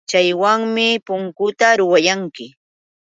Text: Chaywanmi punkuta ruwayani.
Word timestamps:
Chaywanmi 0.09 0.87
punkuta 1.05 1.67
ruwayani. 1.79 2.45